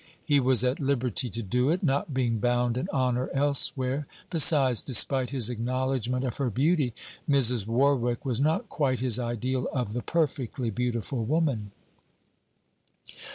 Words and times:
He 0.25 0.39
was 0.39 0.63
at 0.63 0.79
liberty 0.79 1.29
to 1.29 1.43
do 1.43 1.69
it, 1.69 1.83
not 1.83 2.11
being 2.11 2.39
bound 2.39 2.75
in 2.75 2.89
honour 2.89 3.29
elsewhere. 3.35 4.07
Besides, 4.31 4.81
despite 4.81 5.29
his 5.29 5.51
acknowledgement 5.51 6.25
of 6.25 6.37
her 6.37 6.49
beauty, 6.49 6.95
Mrs. 7.29 7.67
Warwick 7.67 8.25
was 8.25 8.41
not 8.41 8.67
quite 8.67 8.99
his 8.99 9.19
ideal 9.19 9.67
of 9.71 9.93
the 9.93 10.01
perfectly 10.01 10.71
beautiful 10.71 11.23
woman. 11.23 11.69